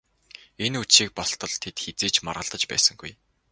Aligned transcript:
Энэ 0.65 0.77
үдшийг 0.83 1.09
болтол 1.17 1.53
тэд 1.63 1.75
хэзээ 1.83 2.11
ч 2.13 2.15
маргалдаж 2.25 2.63
байсангүй. 2.67 3.11